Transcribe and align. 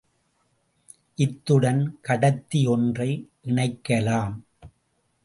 இத்துடன் 1.15 1.99
கடத்தி 2.01 2.61
ஒன்றை 2.67 3.29
இணைக்கலாம். 3.45 4.35